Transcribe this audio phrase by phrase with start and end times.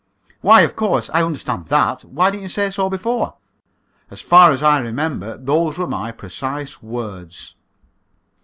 [0.41, 2.03] "Why, of course, I understand that.
[2.05, 3.35] Why didn't you say so before?"
[4.09, 7.53] "As far as I remember, those were my precise words."